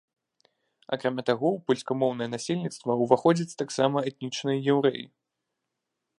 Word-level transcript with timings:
Акрамя 0.95 1.25
таго, 1.29 1.51
у 1.57 1.59
польскамоўнае 1.71 2.29
насельніцтва 2.35 2.91
ўваходзяць 3.03 3.57
таксама 3.63 3.97
этнічныя 4.13 4.57
яўрэі. 4.77 5.05